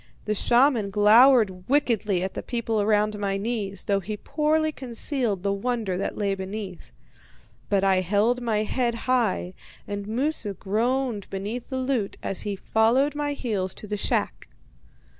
[0.25, 5.53] The shaman glowered wickedly at the people around my knees, though he poorly concealed the
[5.53, 6.91] wonder that lay beneath.
[7.69, 9.53] But I held my head high,
[9.87, 14.47] and Moosu groaned beneath the loot as he followed my heels to the shack.